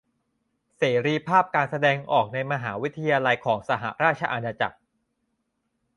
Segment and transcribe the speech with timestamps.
[0.77, 4.77] เสรีภาพการแสดงออกในมหาวิทยาลัยของสหราชอาณาจักร